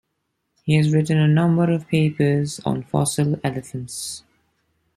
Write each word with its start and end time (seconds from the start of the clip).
He 0.63 0.77
has 0.77 0.91
written 0.91 1.19
a 1.19 1.27
number 1.27 1.69
of 1.71 1.87
papers 1.87 2.59
on 2.65 2.81
fossil 2.81 3.39
elephants. 3.43 4.23